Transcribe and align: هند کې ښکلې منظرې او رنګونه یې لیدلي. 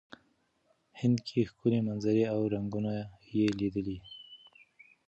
هند 0.99 1.17
کې 1.27 1.39
ښکلې 1.51 1.79
منظرې 1.87 2.23
او 2.33 2.39
رنګونه 2.53 2.93
یې 3.35 3.45
لیدلي. 3.59 3.97